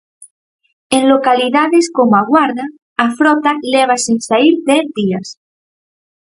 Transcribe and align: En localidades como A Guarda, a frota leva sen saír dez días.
En 0.95 1.03
localidades 1.13 1.85
como 1.97 2.13
A 2.21 2.23
Guarda, 2.31 2.65
a 3.05 3.07
frota 3.19 3.51
leva 3.73 3.95
sen 4.05 4.17
saír 4.27 4.53
dez 4.69 4.85
días. 4.97 5.27